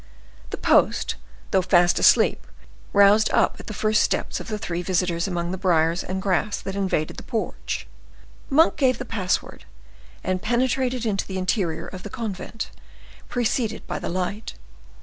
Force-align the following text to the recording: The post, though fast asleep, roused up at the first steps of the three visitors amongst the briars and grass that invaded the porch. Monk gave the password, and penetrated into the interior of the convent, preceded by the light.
The 0.49 0.57
post, 0.57 1.13
though 1.51 1.61
fast 1.61 1.99
asleep, 1.99 2.47
roused 2.91 3.29
up 3.33 3.57
at 3.59 3.67
the 3.67 3.73
first 3.75 4.01
steps 4.01 4.39
of 4.39 4.47
the 4.47 4.57
three 4.57 4.81
visitors 4.81 5.27
amongst 5.27 5.51
the 5.51 5.59
briars 5.59 6.03
and 6.03 6.19
grass 6.23 6.59
that 6.59 6.75
invaded 6.75 7.17
the 7.17 7.21
porch. 7.21 7.85
Monk 8.49 8.77
gave 8.77 8.97
the 8.97 9.05
password, 9.05 9.65
and 10.23 10.41
penetrated 10.41 11.05
into 11.05 11.27
the 11.27 11.37
interior 11.37 11.85
of 11.85 12.01
the 12.01 12.09
convent, 12.09 12.71
preceded 13.29 13.85
by 13.85 13.99
the 13.99 14.09
light. 14.09 14.55